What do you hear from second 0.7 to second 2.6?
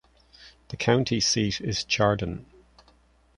county seat is Chardon.